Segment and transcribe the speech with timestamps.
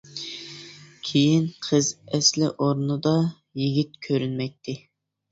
[1.09, 3.13] كېيىن، قىز ئەسلى ئورنىدا،
[3.65, 4.75] يىگىت كۆرۈنمەيتتى.